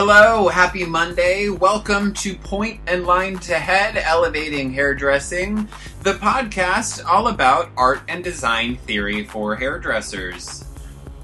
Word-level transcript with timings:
Hello, 0.00 0.46
happy 0.46 0.84
Monday. 0.84 1.48
Welcome 1.48 2.14
to 2.14 2.36
Point 2.36 2.78
and 2.86 3.04
Line 3.04 3.36
to 3.38 3.58
Head 3.58 3.96
Elevating 3.96 4.72
Hairdressing, 4.72 5.68
the 6.04 6.12
podcast 6.12 7.04
all 7.04 7.26
about 7.26 7.70
art 7.76 8.02
and 8.06 8.22
design 8.22 8.76
theory 8.76 9.24
for 9.24 9.56
hairdressers. 9.56 10.64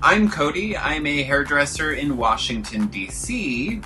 I'm 0.02 0.28
Cody. 0.28 0.76
I'm 0.76 1.06
a 1.06 1.22
hairdresser 1.22 1.92
in 1.92 2.16
Washington, 2.16 2.88
D.C. 2.88 3.80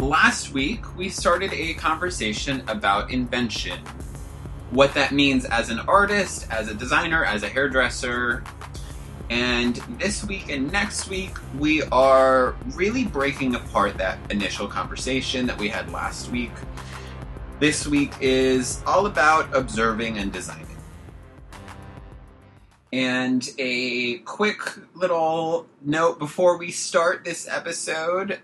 Last 0.00 0.52
week, 0.52 0.96
we 0.96 1.08
started 1.08 1.52
a 1.52 1.74
conversation 1.74 2.64
about 2.66 3.12
invention. 3.12 3.78
What 4.72 4.94
that 4.94 5.12
means 5.12 5.44
as 5.44 5.70
an 5.70 5.78
artist, 5.78 6.48
as 6.50 6.68
a 6.68 6.74
designer, 6.74 7.24
as 7.24 7.44
a 7.44 7.48
hairdresser, 7.48 8.42
and 9.30 9.76
this 9.98 10.24
week 10.24 10.48
and 10.50 10.70
next 10.70 11.08
week, 11.08 11.36
we 11.58 11.82
are 11.84 12.54
really 12.74 13.04
breaking 13.04 13.54
apart 13.54 13.96
that 13.98 14.18
initial 14.30 14.68
conversation 14.68 15.46
that 15.46 15.58
we 15.58 15.68
had 15.68 15.90
last 15.92 16.30
week. 16.30 16.52
This 17.58 17.86
week 17.86 18.12
is 18.20 18.82
all 18.86 19.06
about 19.06 19.54
observing 19.56 20.18
and 20.18 20.32
designing. 20.32 20.66
And 22.92 23.48
a 23.58 24.18
quick 24.18 24.60
little 24.94 25.66
note 25.82 26.18
before 26.18 26.56
we 26.56 26.70
start 26.70 27.24
this 27.24 27.48
episode 27.48 28.40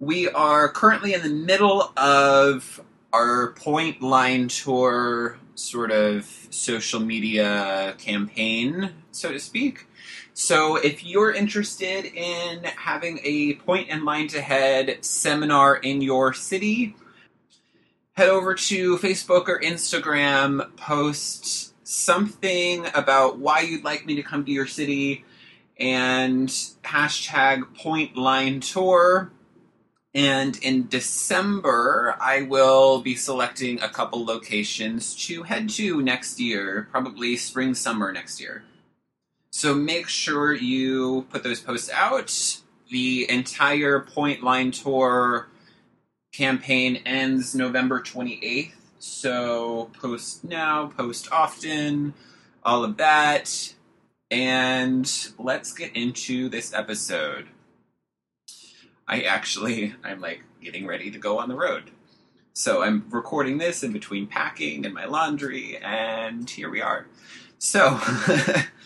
we 0.00 0.28
are 0.28 0.68
currently 0.68 1.12
in 1.12 1.22
the 1.22 1.28
middle 1.28 1.92
of 1.96 2.80
our 3.12 3.52
Point 3.52 4.00
Line 4.00 4.48
Tour 4.48 5.38
sort 5.58 5.90
of 5.90 6.24
social 6.50 7.00
media 7.00 7.94
campaign, 7.98 8.92
so 9.10 9.32
to 9.32 9.40
speak. 9.40 9.86
So 10.32 10.76
if 10.76 11.04
you're 11.04 11.32
interested 11.32 12.04
in 12.04 12.62
having 12.64 13.18
a 13.24 13.54
point 13.54 13.88
and 13.90 14.04
line 14.04 14.28
to 14.28 14.40
head 14.40 15.04
seminar 15.04 15.76
in 15.76 16.00
your 16.00 16.32
city, 16.32 16.94
head 18.12 18.28
over 18.28 18.54
to 18.54 18.98
Facebook 18.98 19.48
or 19.48 19.60
Instagram, 19.60 20.76
post 20.76 21.74
something 21.84 22.86
about 22.94 23.38
why 23.38 23.60
you'd 23.60 23.82
like 23.82 24.06
me 24.06 24.14
to 24.14 24.22
come 24.22 24.44
to 24.44 24.52
your 24.52 24.66
city, 24.66 25.24
and 25.80 26.48
hashtag 26.84 27.74
point 27.74 28.16
line 28.16 28.60
tour. 28.60 29.32
And 30.18 30.58
in 30.62 30.88
December, 30.88 32.16
I 32.20 32.42
will 32.42 33.00
be 33.00 33.14
selecting 33.14 33.80
a 33.80 33.88
couple 33.88 34.24
locations 34.24 35.14
to 35.26 35.44
head 35.44 35.68
to 35.70 36.02
next 36.02 36.40
year, 36.40 36.88
probably 36.90 37.36
spring, 37.36 37.72
summer 37.72 38.10
next 38.10 38.40
year. 38.40 38.64
So 39.50 39.76
make 39.76 40.08
sure 40.08 40.52
you 40.52 41.28
put 41.30 41.44
those 41.44 41.60
posts 41.60 41.88
out. 41.92 42.34
The 42.90 43.30
entire 43.30 44.00
Point 44.00 44.42
Line 44.42 44.72
Tour 44.72 45.50
campaign 46.32 47.00
ends 47.06 47.54
November 47.54 48.00
28th. 48.00 48.72
So 48.98 49.88
post 50.00 50.42
now, 50.42 50.88
post 50.88 51.30
often, 51.30 52.12
all 52.64 52.82
of 52.82 52.96
that. 52.96 53.72
And 54.32 55.08
let's 55.38 55.72
get 55.72 55.94
into 55.94 56.48
this 56.48 56.74
episode. 56.74 57.46
I 59.08 59.22
actually, 59.22 59.94
I'm 60.04 60.20
like 60.20 60.42
getting 60.62 60.86
ready 60.86 61.10
to 61.10 61.18
go 61.18 61.38
on 61.38 61.48
the 61.48 61.56
road. 61.56 61.90
So 62.52 62.82
I'm 62.82 63.04
recording 63.10 63.58
this 63.58 63.82
in 63.82 63.92
between 63.92 64.26
packing 64.26 64.84
and 64.84 64.94
my 64.94 65.06
laundry, 65.06 65.78
and 65.78 66.48
here 66.48 66.70
we 66.70 66.80
are. 66.80 67.06
So, 67.58 68.00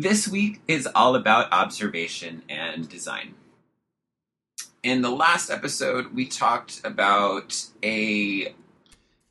This 0.00 0.28
week 0.28 0.60
is 0.68 0.86
all 0.94 1.16
about 1.16 1.52
observation 1.52 2.44
and 2.48 2.88
design. 2.88 3.34
In 4.84 5.02
the 5.02 5.10
last 5.10 5.50
episode, 5.50 6.14
we 6.14 6.24
talked 6.24 6.80
about 6.84 7.66
a 7.82 8.54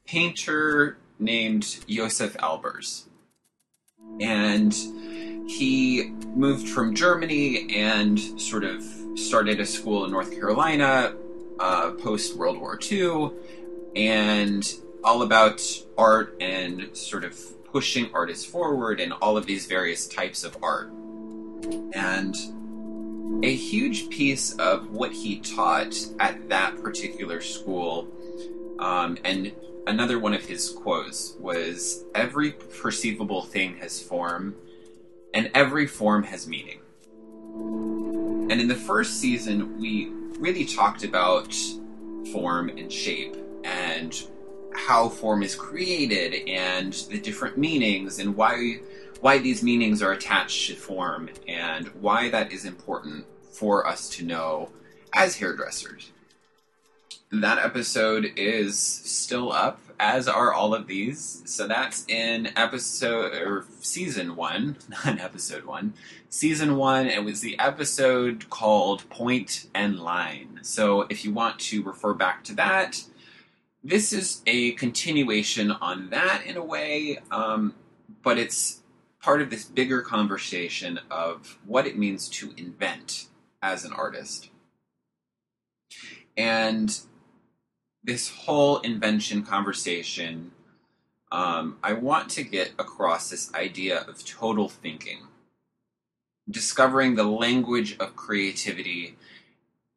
painter 0.06 0.98
named 1.20 1.86
Josef 1.88 2.36
Albers. 2.40 3.06
And 4.20 4.74
he 5.50 6.10
moved 6.36 6.68
from 6.68 6.94
Germany 6.94 7.74
and 7.74 8.20
sort 8.38 8.66
of 8.66 8.84
started 9.18 9.60
a 9.60 9.66
school 9.66 10.06
in 10.06 10.12
North 10.12 10.32
Carolina 10.32 11.16
uh, 11.60 11.92
post 11.92 12.36
World 12.36 12.60
War 12.60 12.80
II, 12.80 13.32
and 13.96 14.74
all 15.04 15.22
about 15.22 15.62
art 15.98 16.36
and 16.40 16.96
sort 16.96 17.24
of 17.24 17.36
pushing 17.66 18.10
artists 18.14 18.46
forward 18.46 19.00
and 19.00 19.14
all 19.14 19.38
of 19.38 19.46
these 19.46 19.66
various 19.66 20.08
types 20.08 20.44
of 20.44 20.58
art. 20.62 20.90
And 21.94 22.36
a 23.44 23.54
huge 23.56 24.10
piece 24.10 24.54
of 24.56 24.92
what 24.92 25.12
he 25.12 25.40
taught 25.40 25.96
at 26.20 26.50
that 26.50 26.82
particular 26.82 27.42
school, 27.42 28.08
um, 28.80 29.18
and 29.24 29.52
another 29.86 30.20
one 30.20 30.34
of 30.34 30.46
his 30.46 30.70
quotes 30.70 31.34
was 31.40 32.06
every 32.14 32.52
perceivable 32.52 33.44
thing 33.44 33.78
has 33.78 34.02
form, 34.02 34.56
and 35.34 35.50
every 35.54 35.88
form 35.88 36.24
has 36.24 36.48
meaning. 36.48 36.80
And 38.50 38.62
in 38.62 38.68
the 38.68 38.76
first 38.76 39.20
season, 39.20 39.78
we 39.78 40.10
really 40.40 40.64
talked 40.66 41.04
about 41.04 41.54
form 42.32 42.70
and 42.70 42.92
shape 42.92 43.36
and 43.66 44.16
how 44.74 45.10
form 45.10 45.44
is 45.44 45.54
created 45.54 46.48
and 46.48 46.94
the 47.10 47.20
different 47.20 47.58
meanings 47.58 48.20
and 48.20 48.36
why 48.36 48.80
why 49.20 49.40
these 49.40 49.64
meanings 49.64 50.02
are 50.02 50.12
attached 50.12 50.68
to 50.68 50.76
form 50.76 51.30
and 51.48 51.88
why 52.00 52.30
that 52.30 52.52
is 52.52 52.66
important 52.66 53.26
for 53.52 53.86
us 53.88 54.10
to 54.10 54.24
know 54.24 54.70
as 55.14 55.36
hairdressers. 55.38 56.12
That 57.32 57.58
episode 57.58 58.32
is 58.38 58.80
still 58.80 59.52
up, 59.52 59.82
as 60.00 60.30
are 60.30 60.54
all 60.54 60.74
of 60.74 60.88
these. 60.88 61.42
So 61.46 61.68
that's 61.68 62.06
in 62.08 62.50
episode 62.56 63.34
or 63.36 63.66
season 63.82 64.38
one, 64.38 64.78
not 65.06 65.20
episode 65.20 65.66
one. 65.66 65.94
Season 66.30 66.78
one, 66.78 67.08
it 67.08 67.26
was 67.26 67.42
the 67.42 67.60
episode 67.60 68.50
called 68.50 69.10
Point 69.10 69.68
and 69.76 70.00
Line. 70.00 70.60
So 70.62 71.02
if 71.10 71.26
you 71.26 71.34
want 71.34 71.60
to 71.60 71.84
refer 71.84 72.14
back 72.14 72.46
to 72.46 72.56
that, 72.56 73.04
this 73.84 74.14
is 74.14 74.42
a 74.48 74.72
continuation 74.74 75.72
on 75.72 76.10
that 76.12 76.44
in 76.46 76.56
a 76.56 76.64
way, 76.64 77.20
um, 77.30 77.76
but 78.24 78.38
it's 78.38 78.82
part 79.22 79.42
of 79.42 79.50
this 79.50 79.66
bigger 79.66 80.02
conversation 80.02 81.00
of 81.12 81.58
what 81.66 81.88
it 81.88 81.98
means 81.98 82.30
to 82.30 82.54
invent 82.56 83.28
as 83.62 83.84
an 83.84 83.92
artist. 83.92 84.50
And 86.38 86.98
this 88.08 88.30
whole 88.30 88.80
invention 88.80 89.44
conversation, 89.44 90.52
um, 91.32 91.78
I 91.84 91.94
want 91.94 92.30
to 92.32 92.44
get 92.44 92.72
across 92.80 93.30
this 93.30 93.54
idea 93.54 94.00
of 94.08 94.26
total 94.26 94.70
thinking, 94.70 95.28
discovering 96.50 97.16
the 97.16 97.26
language 97.26 97.98
of 98.00 98.16
creativity 98.16 99.18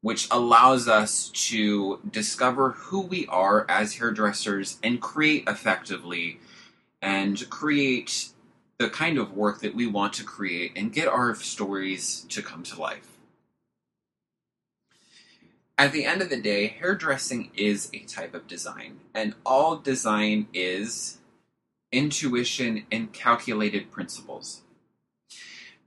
which 0.03 0.27
allows 0.31 0.89
us 0.89 1.29
to 1.29 2.01
discover 2.11 2.71
who 2.71 3.03
we 3.03 3.27
are 3.27 3.67
as 3.69 3.97
hairdressers 3.97 4.79
and 4.83 5.01
create 5.01 5.45
effectively 5.47 6.41
and 7.03 7.49
create 7.51 8.31
the 8.79 8.89
kind 8.89 9.19
of 9.19 9.37
work 9.37 9.61
that 9.61 9.75
we 9.75 9.87
want 9.87 10.15
to 10.15 10.25
create 10.25 10.73
and 10.75 10.93
get 10.93 11.07
our 11.07 11.35
stories 11.35 12.25
to 12.31 12.43
come 12.43 12.63
to 12.63 12.81
life. 12.81 13.20
At 15.81 15.93
the 15.93 16.05
end 16.05 16.21
of 16.21 16.29
the 16.29 16.37
day, 16.37 16.67
hairdressing 16.67 17.53
is 17.57 17.89
a 17.95 18.01
type 18.01 18.35
of 18.35 18.47
design, 18.47 19.01
and 19.15 19.35
all 19.47 19.79
design 19.79 20.47
is 20.53 21.21
intuition 21.91 22.85
and 22.93 23.11
calculated 23.15 23.91
principles. 23.91 24.61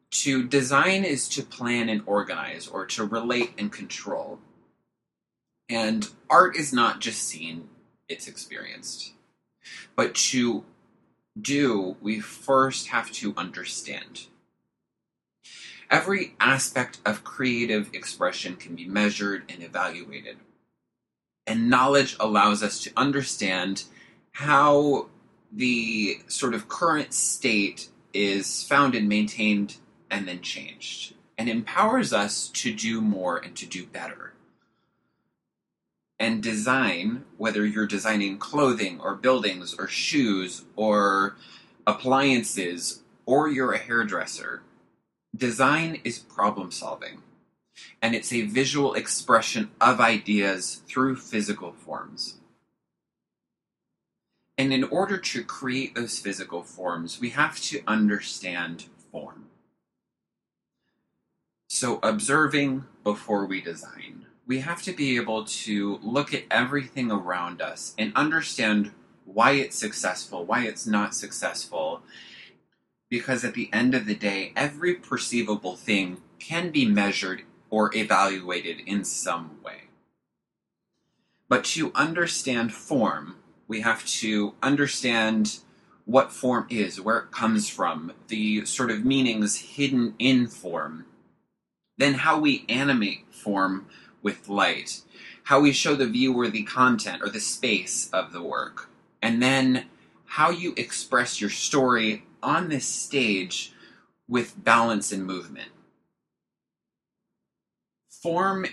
To 0.09 0.47
design 0.47 1.03
is 1.03 1.29
to 1.29 1.43
plan 1.43 1.89
and 1.89 2.01
organize, 2.07 2.67
or 2.67 2.87
to 2.87 3.05
relate 3.05 3.51
and 3.55 3.71
control. 3.71 4.39
And 5.69 6.09
art 6.27 6.55
is 6.55 6.73
not 6.73 6.99
just 6.99 7.21
seen, 7.21 7.69
it's 8.09 8.27
experienced. 8.27 9.13
But 9.95 10.15
to 10.15 10.65
do, 11.39 11.97
we 12.01 12.19
first 12.19 12.87
have 12.87 13.11
to 13.11 13.35
understand. 13.37 14.25
Every 15.93 16.33
aspect 16.39 16.97
of 17.05 17.23
creative 17.23 17.93
expression 17.93 18.55
can 18.55 18.75
be 18.75 18.87
measured 18.87 19.43
and 19.47 19.61
evaluated. 19.61 20.37
And 21.45 21.69
knowledge 21.69 22.15
allows 22.19 22.63
us 22.63 22.79
to 22.79 22.91
understand 22.97 23.83
how 24.31 25.09
the 25.51 26.17
sort 26.25 26.55
of 26.55 26.67
current 26.67 27.13
state 27.13 27.89
is 28.11 28.63
found 28.63 28.95
and 28.95 29.07
maintained 29.07 29.77
and 30.09 30.27
then 30.27 30.41
changed, 30.41 31.13
and 31.37 31.47
empowers 31.47 32.11
us 32.11 32.47
to 32.47 32.73
do 32.73 32.99
more 32.99 33.37
and 33.37 33.55
to 33.55 33.67
do 33.67 33.85
better. 33.85 34.33
And 36.19 36.41
design, 36.41 37.25
whether 37.37 37.67
you're 37.67 37.85
designing 37.85 38.39
clothing 38.39 38.99
or 38.99 39.13
buildings 39.13 39.75
or 39.77 39.87
shoes 39.87 40.65
or 40.75 41.35
appliances 41.85 43.03
or 43.27 43.47
you're 43.47 43.73
a 43.73 43.77
hairdresser, 43.77 44.63
design 45.35 45.99
is 46.03 46.19
problem 46.19 46.71
solving. 46.71 47.21
and 48.01 48.13
it's 48.15 48.31
a 48.33 48.43
visual 48.43 48.93
expression 48.93 49.71
of 49.81 49.99
ideas 49.99 50.81
through 50.87 51.15
physical 51.15 51.71
forms. 51.71 52.37
And 54.57 54.71
in 54.71 54.83
order 54.83 55.17
to 55.17 55.43
create 55.43 55.95
those 55.95 56.19
physical 56.19 56.61
forms, 56.61 57.19
we 57.19 57.31
have 57.31 57.59
to 57.61 57.81
understand 57.87 58.85
form. 59.11 59.45
So, 61.67 61.99
observing 62.03 62.85
before 63.03 63.45
we 63.45 63.61
design, 63.61 64.27
we 64.45 64.59
have 64.59 64.83
to 64.83 64.93
be 64.93 65.15
able 65.15 65.45
to 65.45 65.99
look 66.03 66.33
at 66.33 66.43
everything 66.51 67.11
around 67.11 67.61
us 67.61 67.95
and 67.97 68.13
understand 68.15 68.91
why 69.25 69.53
it's 69.53 69.77
successful, 69.77 70.45
why 70.45 70.65
it's 70.65 70.85
not 70.85 71.15
successful. 71.15 72.03
Because 73.13 73.43
at 73.43 73.53
the 73.53 73.69
end 73.71 73.93
of 73.93 74.07
the 74.07 74.15
day, 74.15 74.53
every 74.55 74.95
perceivable 74.95 75.75
thing 75.75 76.17
can 76.39 76.71
be 76.71 76.83
measured 76.87 77.43
or 77.69 77.95
evaluated 77.95 78.79
in 78.87 79.05
some 79.05 79.59
way. 79.63 79.83
But 81.47 81.63
to 81.75 81.91
understand 81.93 82.73
form, 82.73 83.35
we 83.67 83.81
have 83.81 84.03
to 84.23 84.55
understand 84.63 85.59
what 86.05 86.31
form 86.31 86.65
is, 86.71 86.99
where 86.99 87.19
it 87.19 87.29
comes 87.29 87.69
from, 87.69 88.13
the 88.29 88.65
sort 88.65 88.89
of 88.89 89.05
meanings 89.05 89.57
hidden 89.57 90.15
in 90.17 90.47
form, 90.47 91.05
then 91.99 92.15
how 92.15 92.39
we 92.39 92.65
animate 92.67 93.31
form 93.31 93.85
with 94.23 94.49
light, 94.49 95.01
how 95.43 95.59
we 95.59 95.71
show 95.71 95.93
the 95.93 96.07
viewer 96.07 96.47
the 96.47 96.63
content 96.63 97.21
or 97.21 97.29
the 97.29 97.39
space 97.39 98.09
of 98.11 98.33
the 98.33 98.41
work, 98.41 98.89
and 99.21 99.39
then 99.39 99.85
how 100.25 100.49
you 100.49 100.73
express 100.75 101.39
your 101.39 101.51
story 101.51 102.23
on 102.43 102.69
this 102.69 102.85
stage 102.85 103.73
with 104.27 104.63
balance 104.63 105.11
and 105.11 105.25
movement. 105.25 105.69
Form 108.09 108.65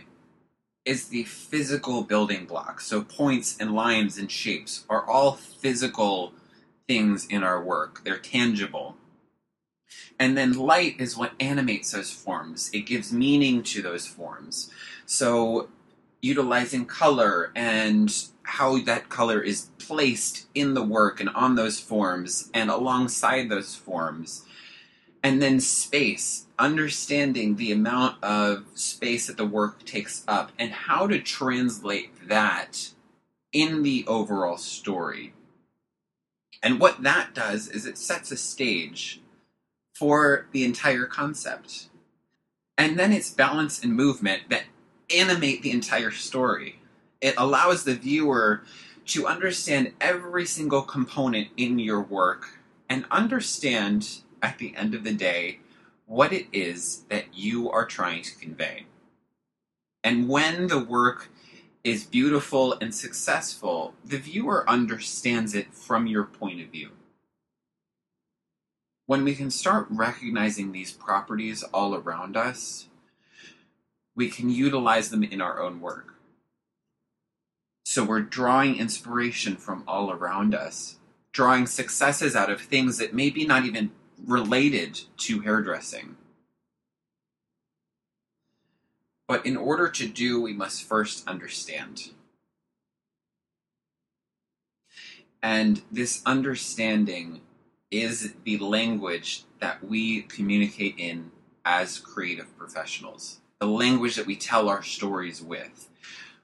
is 0.84 1.08
the 1.08 1.24
physical 1.24 2.02
building 2.02 2.46
block. 2.46 2.80
So 2.80 3.02
points 3.02 3.56
and 3.58 3.74
lines 3.74 4.18
and 4.18 4.30
shapes 4.30 4.84
are 4.88 5.04
all 5.08 5.32
physical 5.32 6.32
things 6.88 7.26
in 7.26 7.42
our 7.42 7.62
work. 7.62 8.02
They're 8.04 8.18
tangible. 8.18 8.96
And 10.18 10.36
then 10.36 10.52
light 10.52 11.00
is 11.00 11.16
what 11.16 11.32
animates 11.40 11.92
those 11.92 12.10
forms. 12.10 12.70
It 12.72 12.86
gives 12.86 13.12
meaning 13.12 13.62
to 13.64 13.82
those 13.82 14.06
forms. 14.06 14.70
So 15.06 15.68
utilizing 16.20 16.86
color 16.86 17.50
and 17.54 18.26
how 18.42 18.78
that 18.80 19.08
color 19.08 19.40
is 19.40 19.68
placed 19.78 20.46
in 20.54 20.74
the 20.74 20.82
work 20.82 21.20
and 21.20 21.28
on 21.30 21.54
those 21.54 21.80
forms 21.80 22.50
and 22.52 22.70
alongside 22.70 23.48
those 23.48 23.74
forms. 23.74 24.44
And 25.22 25.42
then 25.42 25.60
space, 25.60 26.46
understanding 26.58 27.56
the 27.56 27.72
amount 27.72 28.22
of 28.24 28.64
space 28.74 29.26
that 29.26 29.36
the 29.36 29.44
work 29.44 29.84
takes 29.84 30.24
up 30.26 30.50
and 30.58 30.72
how 30.72 31.06
to 31.06 31.20
translate 31.20 32.28
that 32.28 32.90
in 33.52 33.82
the 33.82 34.04
overall 34.06 34.56
story. 34.56 35.34
And 36.62 36.80
what 36.80 37.02
that 37.02 37.34
does 37.34 37.68
is 37.68 37.86
it 37.86 37.98
sets 37.98 38.30
a 38.30 38.36
stage 38.36 39.20
for 39.94 40.46
the 40.52 40.64
entire 40.64 41.06
concept. 41.06 41.88
And 42.78 42.98
then 42.98 43.12
it's 43.12 43.30
balance 43.30 43.82
and 43.82 43.94
movement 43.94 44.44
that 44.48 44.64
animate 45.12 45.62
the 45.62 45.70
entire 45.70 46.10
story. 46.10 46.80
It 47.20 47.34
allows 47.36 47.84
the 47.84 47.94
viewer 47.94 48.62
to 49.06 49.26
understand 49.26 49.92
every 50.00 50.46
single 50.46 50.82
component 50.82 51.48
in 51.56 51.78
your 51.78 52.00
work 52.00 52.58
and 52.88 53.04
understand 53.10 54.20
at 54.42 54.58
the 54.58 54.74
end 54.76 54.94
of 54.94 55.04
the 55.04 55.12
day 55.12 55.60
what 56.06 56.32
it 56.32 56.46
is 56.52 57.04
that 57.08 57.34
you 57.34 57.70
are 57.70 57.86
trying 57.86 58.22
to 58.22 58.34
convey. 58.36 58.86
And 60.02 60.28
when 60.28 60.68
the 60.68 60.82
work 60.82 61.28
is 61.84 62.04
beautiful 62.04 62.76
and 62.80 62.94
successful, 62.94 63.94
the 64.04 64.18
viewer 64.18 64.68
understands 64.68 65.54
it 65.54 65.72
from 65.72 66.06
your 66.06 66.24
point 66.24 66.60
of 66.60 66.68
view. 66.68 66.90
When 69.06 69.24
we 69.24 69.34
can 69.34 69.50
start 69.50 69.86
recognizing 69.90 70.72
these 70.72 70.92
properties 70.92 71.62
all 71.64 71.94
around 71.94 72.36
us, 72.36 72.86
we 74.20 74.28
can 74.28 74.50
utilize 74.50 75.08
them 75.08 75.24
in 75.24 75.40
our 75.40 75.62
own 75.62 75.80
work. 75.80 76.12
So 77.86 78.04
we're 78.04 78.20
drawing 78.20 78.76
inspiration 78.76 79.56
from 79.56 79.82
all 79.88 80.12
around 80.12 80.54
us, 80.54 80.96
drawing 81.32 81.66
successes 81.66 82.36
out 82.36 82.50
of 82.50 82.60
things 82.60 82.98
that 82.98 83.14
maybe 83.14 83.46
not 83.46 83.64
even 83.64 83.92
related 84.26 85.00
to 85.16 85.40
hairdressing. 85.40 86.16
But 89.26 89.46
in 89.46 89.56
order 89.56 89.88
to 89.88 90.06
do, 90.06 90.38
we 90.38 90.52
must 90.52 90.86
first 90.86 91.26
understand. 91.26 92.10
And 95.42 95.80
this 95.90 96.20
understanding 96.26 97.40
is 97.90 98.34
the 98.44 98.58
language 98.58 99.44
that 99.60 99.82
we 99.82 100.20
communicate 100.20 100.96
in 100.98 101.30
as 101.64 101.98
creative 101.98 102.54
professionals, 102.58 103.39
the 103.60 103.66
language 103.66 104.16
that 104.16 104.26
we 104.26 104.36
tell 104.36 104.70
our 104.70 104.82
stories 104.82 105.42
with. 105.42 105.90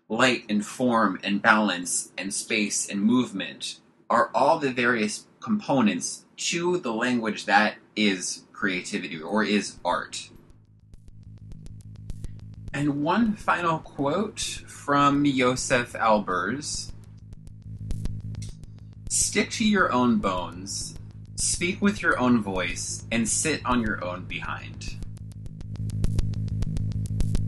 Light 0.06 0.44
and 0.50 0.64
form 0.64 1.18
and 1.24 1.40
balance 1.40 2.12
and 2.18 2.32
space 2.32 2.86
and 2.88 3.00
movement 3.00 3.80
are 4.10 4.30
all 4.34 4.58
the 4.58 4.70
various 4.70 5.26
components 5.40 6.26
to 6.36 6.76
the 6.76 6.92
language 6.92 7.46
that 7.46 7.76
is 7.96 8.44
creativity 8.52 9.18
or 9.18 9.42
is 9.42 9.78
art. 9.82 10.28
And 12.74 13.02
one 13.02 13.34
final 13.34 13.78
quote 13.78 14.38
from 14.66 15.24
Josef 15.24 15.94
Albers 15.94 16.92
Stick 19.08 19.50
to 19.52 19.66
your 19.66 19.90
own 19.90 20.18
bones, 20.18 20.98
speak 21.36 21.80
with 21.80 22.02
your 22.02 22.18
own 22.18 22.42
voice, 22.42 23.06
and 23.10 23.26
sit 23.26 23.64
on 23.64 23.80
your 23.80 24.04
own 24.04 24.26
behind. 24.26 24.96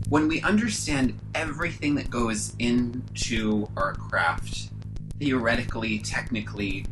When 0.09 0.27
we 0.27 0.41
understand 0.41 1.19
everything 1.35 1.93
that 1.95 2.09
goes 2.09 2.55
into 2.57 3.69
our 3.77 3.93
craft, 3.93 4.71
theoretically, 5.19 5.99
technically, 5.99 6.87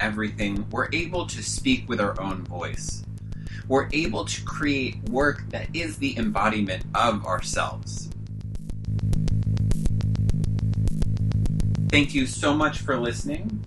everything, 0.00 0.66
we're 0.70 0.88
able 0.94 1.26
to 1.26 1.42
speak 1.42 1.86
with 1.90 2.00
our 2.00 2.18
own 2.18 2.42
voice. 2.44 3.04
We're 3.68 3.90
able 3.92 4.24
to 4.24 4.44
create 4.44 4.96
work 5.10 5.42
that 5.50 5.68
is 5.74 5.98
the 5.98 6.16
embodiment 6.16 6.84
of 6.94 7.26
ourselves. 7.26 8.08
Thank 11.90 12.14
you 12.14 12.26
so 12.26 12.54
much 12.54 12.78
for 12.78 12.96
listening. 12.96 13.62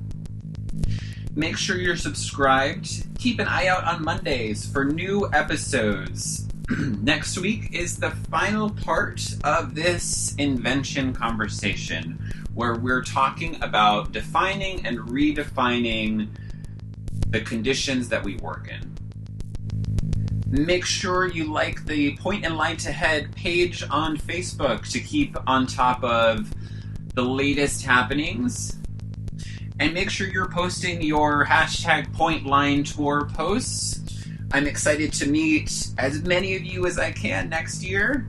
Make 1.36 1.56
sure 1.56 1.78
you're 1.78 1.98
subscribed. 1.98 3.16
Keep 3.20 3.40
an 3.42 3.48
eye 3.48 3.68
out 3.68 3.84
on 3.84 4.04
Mondays 4.04 4.66
for 4.66 4.86
new 4.86 5.30
episodes. 5.32 6.48
Next 7.02 7.38
week 7.38 7.74
is 7.74 7.98
the 7.98 8.12
final 8.30 8.70
part 8.70 9.26
of 9.46 9.74
this 9.74 10.36
invention 10.38 11.14
conversation 11.14 12.20
where 12.56 12.76
we're 12.76 13.04
talking 13.04 13.62
about 13.64 14.12
defining 14.12 14.86
and 14.86 15.00
redefining 15.00 16.28
the 17.30 17.40
conditions 17.40 18.10
that 18.10 18.22
we 18.22 18.36
work 18.38 18.70
in. 18.70 18.98
Make 20.50 20.84
sure 20.84 21.28
you 21.28 21.46
like 21.46 21.86
the 21.86 22.18
Point 22.18 22.46
and 22.46 22.58
Line 22.58 22.76
to 22.78 22.92
Head 22.92 23.34
page 23.34 23.84
on 23.90 24.18
Facebook 24.18 24.92
to 24.92 25.00
keep 25.00 25.38
on 25.48 25.68
top 25.68 26.04
of 26.04 26.54
the 27.14 27.24
latest 27.24 27.86
happenings. 27.86 28.78
And 29.80 29.94
make 29.94 30.10
sure 30.10 30.28
you're 30.28 30.50
posting 30.50 31.02
your 31.02 31.46
hashtag 31.46 32.12
Point 32.12 32.46
Line 32.46 32.84
Tour 32.84 33.30
posts. 33.34 34.07
I'm 34.52 34.66
excited 34.66 35.14
to 35.14 35.28
meet 35.28 35.88
as 35.98 36.24
many 36.24 36.56
of 36.56 36.64
you 36.64 36.86
as 36.86 36.98
I 36.98 37.12
can 37.12 37.50
next 37.50 37.84
year. 37.84 38.26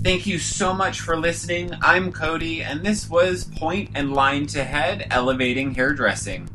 Thank 0.04 0.26
you 0.26 0.40
so 0.40 0.74
much 0.74 1.00
for 1.00 1.16
listening. 1.16 1.72
I'm 1.82 2.12
Cody, 2.12 2.64
and 2.64 2.84
this 2.84 3.08
was 3.10 3.46
Point 3.46 3.92
and 3.94 4.14
Line 4.14 4.48
to 4.48 4.64
Head 4.64 5.06
Elevating 5.12 5.76
Hairdressing. 5.76 6.50